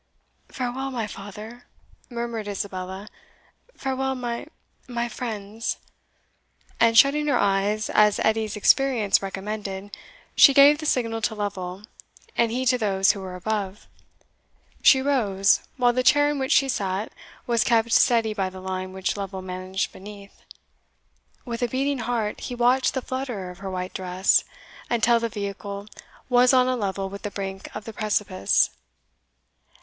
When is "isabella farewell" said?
2.47-4.15